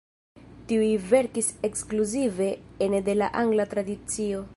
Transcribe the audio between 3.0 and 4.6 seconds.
de la angla tradicio.